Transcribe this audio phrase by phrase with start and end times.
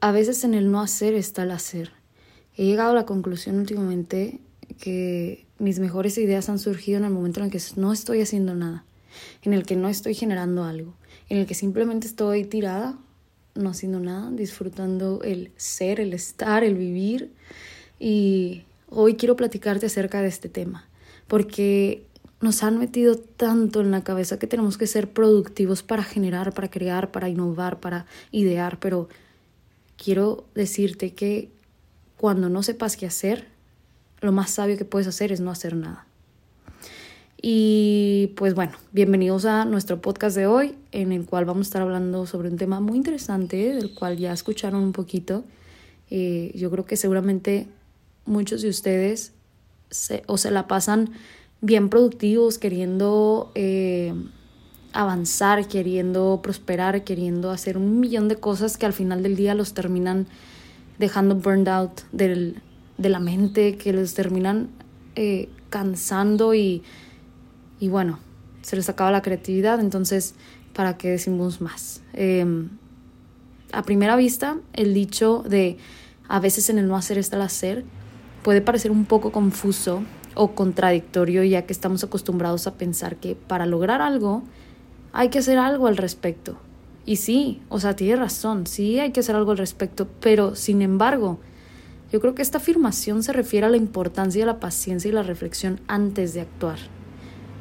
[0.00, 1.92] a veces en el no hacer está el hacer.
[2.56, 4.40] He llegado a la conclusión últimamente
[4.80, 8.54] que mis mejores ideas han surgido en el momento en el que no estoy haciendo
[8.54, 8.84] nada,
[9.42, 10.94] en el que no estoy generando algo,
[11.28, 12.98] en el que simplemente estoy tirada,
[13.54, 17.32] no haciendo nada, disfrutando el ser, el estar, el vivir.
[17.98, 20.88] Y hoy quiero platicarte acerca de este tema,
[21.26, 22.04] porque
[22.40, 26.70] nos han metido tanto en la cabeza que tenemos que ser productivos para generar, para
[26.70, 29.08] crear, para innovar, para idear, pero
[30.02, 31.50] quiero decirte que
[32.16, 33.48] cuando no sepas qué hacer,
[34.20, 36.06] lo más sabio que puedes hacer es no hacer nada.
[37.40, 41.82] Y pues bueno, bienvenidos a nuestro podcast de hoy, en el cual vamos a estar
[41.82, 45.44] hablando sobre un tema muy interesante, del cual ya escucharon un poquito.
[46.10, 47.68] Eh, yo creo que seguramente
[48.24, 49.32] muchos de ustedes
[49.90, 51.10] se, o se la pasan
[51.60, 54.14] bien productivos, queriendo eh,
[54.92, 59.74] avanzar, queriendo prosperar, queriendo hacer un millón de cosas que al final del día los
[59.74, 60.26] terminan
[60.98, 62.62] dejando burned out del,
[62.96, 64.70] de la mente, que los terminan
[65.14, 66.82] eh, cansando y,
[67.78, 68.18] y bueno,
[68.62, 70.34] se les acaba la creatividad, entonces,
[70.74, 72.02] ¿para qué decimos más?
[72.12, 72.70] Em,
[73.72, 75.78] a primera vista, el dicho de
[76.28, 77.84] a veces en el no hacer está el hacer
[78.42, 80.02] puede parecer un poco confuso
[80.34, 84.42] o contradictorio ya que estamos acostumbrados a pensar que para lograr algo
[85.12, 86.58] hay que hacer algo al respecto.
[87.04, 90.82] Y sí, o sea, tiene razón, sí hay que hacer algo al respecto, pero sin
[90.82, 91.38] embargo,
[92.12, 95.22] yo creo que esta afirmación se refiere a la importancia de la paciencia y la
[95.22, 96.78] reflexión antes de actuar.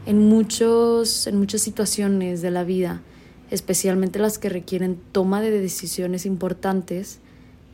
[0.06, 3.02] En, muchos, en muchas situaciones de la vida,
[3.50, 7.20] especialmente las que requieren toma de decisiones importantes,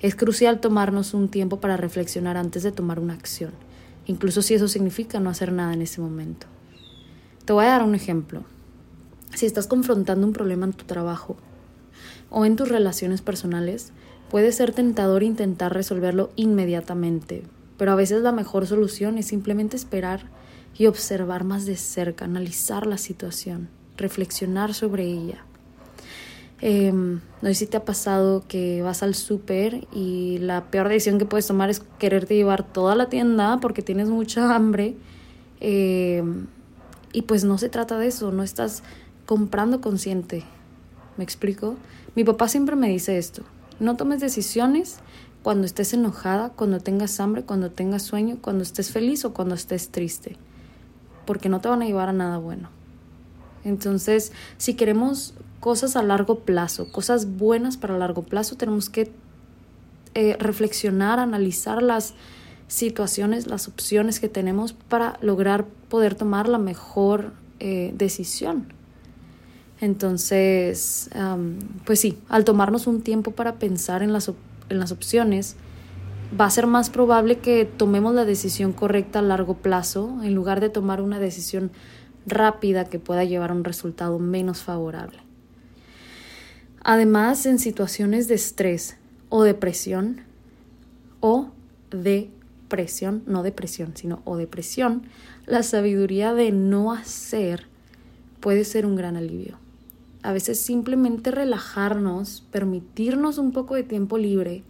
[0.01, 3.51] es crucial tomarnos un tiempo para reflexionar antes de tomar una acción
[4.05, 6.47] incluso si eso significa no hacer nada en ese momento.
[7.45, 8.44] Te voy a dar un ejemplo.
[9.33, 11.37] Si estás confrontando un problema en tu trabajo
[12.29, 13.91] o en tus relaciones personales,
[14.29, 17.43] puede ser tentador intentar resolverlo inmediatamente,
[17.77, 20.29] pero a veces la mejor solución es simplemente esperar
[20.77, 25.45] y observar más de cerca, analizar la situación, reflexionar sobre ella
[26.66, 31.17] Em, no sé si te ha pasado que vas al súper y la peor decisión
[31.17, 34.95] que puedes tomar es quererte llevar toda la tienda porque tienes mucha hambre.
[35.59, 36.47] Em,
[37.11, 38.81] y pues no se trata de eso, no estás
[39.25, 40.44] comprando consciente.
[41.17, 41.75] ¿Me explico?
[42.16, 43.44] Mi papá siempre me dice esto.
[43.79, 45.00] No tomes decisiones
[45.44, 49.89] cuando estés enojada, cuando tengas hambre, cuando tengas sueño, cuando estés feliz o cuando estés
[49.89, 50.38] triste.
[51.25, 52.69] Porque no te van a llevar a nada bueno.
[53.63, 59.11] Entonces, si queremos cosas a largo plazo, cosas buenas para largo plazo, tenemos que
[60.16, 62.13] eh, reflexionar, analizar las
[62.67, 68.73] situaciones, las opciones que tenemos para lograr poder tomar la mejor eh, decisión.
[69.83, 71.09] Entonces,
[71.83, 74.31] pues sí, al tomarnos un tiempo para pensar en las,
[74.69, 75.57] en las opciones,
[76.39, 80.61] va a ser más probable que tomemos la decisión correcta a largo plazo en lugar
[80.61, 81.69] de tomar una decisión
[82.25, 85.19] rápida que pueda llevar a un resultado menos favorable.
[86.81, 88.95] Además, en situaciones de estrés
[89.27, 90.22] o depresión
[91.19, 91.49] o
[91.91, 95.03] depresión, no depresión, sino o depresión,
[95.45, 97.66] la sabiduría de no hacer
[98.39, 99.61] puede ser un gran alivio.
[100.23, 104.63] A veces simplemente relajarnos, permitirnos un poco de tiempo libre,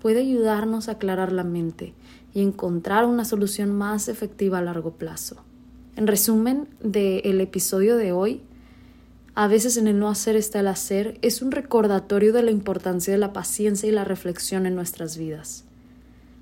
[0.00, 1.92] puede ayudarnos a aclarar la mente
[2.34, 5.36] y encontrar una solución más efectiva a largo plazo.
[5.96, 8.40] En resumen del episodio de hoy,
[9.34, 13.12] a veces en el no hacer está el hacer, es un recordatorio de la importancia
[13.12, 15.64] de la paciencia y la reflexión en nuestras vidas.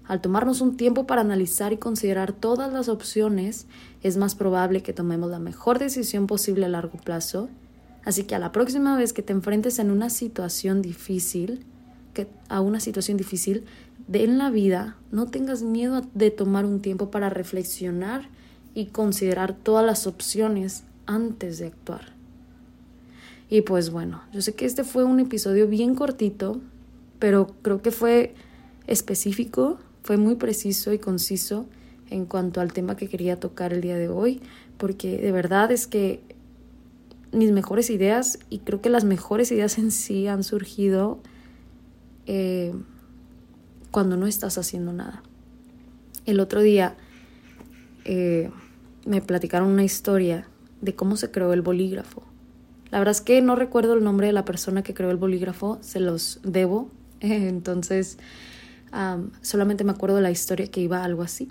[0.06, 3.66] Al tomarnos un tiempo para analizar y considerar todas las opciones,
[4.02, 7.48] es más probable que tomemos la mejor decisión posible a largo plazo.
[8.06, 11.66] Así que a la próxima vez que te enfrentes en una situación difícil,
[12.14, 13.64] que, a una situación difícil
[14.06, 18.28] de en la vida, no tengas miedo de tomar un tiempo para reflexionar
[18.74, 22.12] y considerar todas las opciones antes de actuar.
[23.50, 26.60] Y pues bueno, yo sé que este fue un episodio bien cortito,
[27.18, 28.34] pero creo que fue
[28.86, 31.66] específico, fue muy preciso y conciso
[32.10, 34.40] en cuanto al tema que quería tocar el día de hoy,
[34.78, 36.20] porque de verdad es que
[37.32, 41.20] mis mejores ideas, y creo que las mejores ideas en sí han surgido
[42.26, 42.74] eh,
[43.90, 45.22] cuando no estás haciendo nada.
[46.24, 46.96] El otro día
[48.04, 48.50] eh,
[49.04, 50.48] me platicaron una historia
[50.80, 52.22] de cómo se creó el bolígrafo.
[52.90, 55.78] La verdad es que no recuerdo el nombre de la persona que creó el bolígrafo,
[55.80, 56.90] se los debo.
[57.20, 58.18] Entonces,
[59.42, 61.48] solamente me acuerdo de la historia que iba algo así.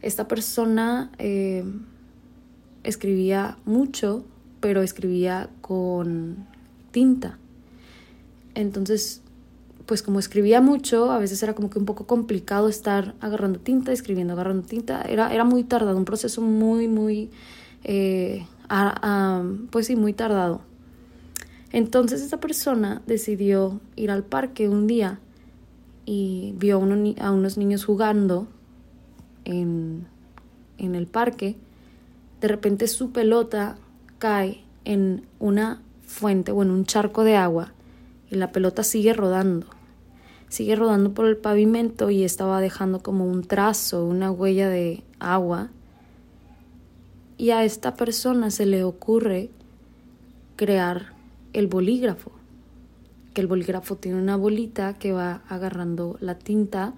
[0.00, 1.64] Esta persona eh,
[2.82, 4.24] escribía mucho,
[4.62, 6.46] pero escribía con
[6.92, 7.36] tinta.
[8.54, 9.20] Entonces,
[9.86, 13.90] pues como escribía mucho, a veces era como que un poco complicado estar agarrando tinta,
[13.90, 15.02] escribiendo, agarrando tinta.
[15.02, 17.28] Era, era muy tardado, un proceso muy, muy,
[17.82, 18.46] eh,
[19.70, 20.60] pues sí, muy tardado.
[21.72, 25.18] Entonces esta persona decidió ir al parque un día
[26.06, 28.46] y vio a, unos niños jugando
[29.44, 30.06] en,
[30.78, 31.56] en el parque.
[32.40, 33.76] De repente su pelota
[34.22, 37.72] cae en una fuente o en un charco de agua
[38.30, 39.66] y la pelota sigue rodando.
[40.48, 45.70] Sigue rodando por el pavimento y estaba dejando como un trazo, una huella de agua.
[47.36, 49.50] Y a esta persona se le ocurre
[50.54, 51.14] crear
[51.52, 52.30] el bolígrafo,
[53.34, 56.94] que el bolígrafo tiene una bolita que va agarrando la tinta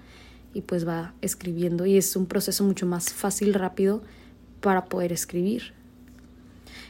[0.53, 4.03] y pues va escribiendo y es un proceso mucho más fácil, rápido
[4.61, 5.73] para poder escribir.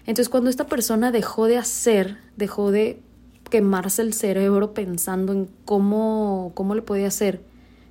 [0.07, 3.01] Entonces cuando esta persona dejó de hacer, dejó de
[3.51, 7.41] quemarse el cerebro pensando en cómo, cómo le podía hacer.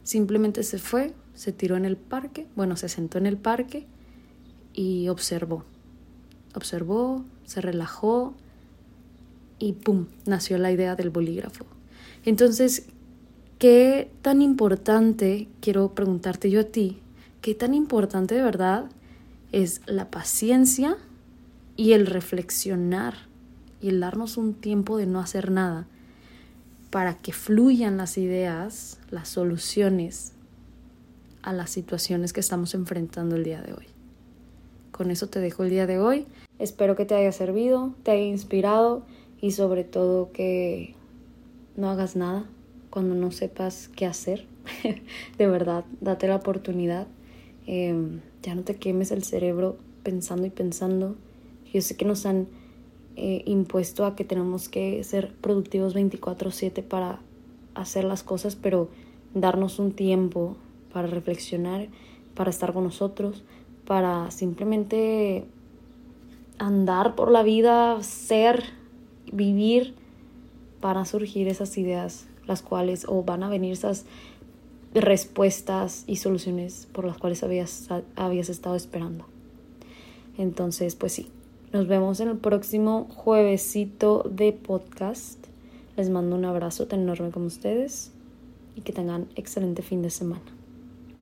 [0.04, 3.88] Simplemente se fue, se tiró en el parque, bueno, se sentó en el parque
[4.74, 5.64] y observó.
[6.56, 8.36] Observó, se relajó
[9.58, 10.08] y ¡pum!
[10.26, 11.66] nació la idea del bolígrafo.
[12.26, 12.88] Entonces,
[13.58, 17.00] ¿qué tan importante, quiero preguntarte yo a ti,
[17.42, 18.90] qué tan importante de verdad
[19.52, 20.98] es la paciencia
[21.76, 23.16] y el reflexionar
[23.82, 25.88] y el darnos un tiempo de no hacer nada
[26.90, 30.34] para que fluyan las ideas, las soluciones
[31.42, 33.88] a las situaciones que estamos enfrentando el día de hoy.
[34.92, 36.28] Con eso te dejo el día de hoy.
[36.60, 39.06] Espero que te haya servido, te haya inspirado
[39.42, 40.96] y sobre todo que
[41.76, 42.46] no hagas nada
[42.92, 44.46] cuando no sepas qué hacer.
[45.38, 47.08] de verdad, date la oportunidad.
[47.66, 51.16] Em, ya no te quemes el cerebro pensando y pensando.
[51.74, 52.48] Yo sé que nos han
[53.16, 57.20] eh, impuesto a que tenemos que ser productivos 24/7 para
[57.76, 58.90] hacer las cosas, pero
[59.34, 60.56] darnos un tiempo
[60.92, 61.88] para reflexionar,
[62.36, 63.44] para estar con nosotros,
[63.86, 65.46] para simplemente
[66.60, 68.64] andar por la vida, ser,
[69.32, 69.96] vivir,
[70.80, 74.06] para surgir esas ideas, las cuales, o van a venir esas
[74.94, 79.26] respuestas y soluciones por las cuales habías, habías estado esperando.
[80.38, 81.30] Entonces, pues sí,
[81.74, 85.44] nos vemos en el próximo juevesito de podcast.
[85.98, 88.12] Les mando un abrazo tan enorme como ustedes
[88.76, 90.63] y que tengan excelente fin de semana.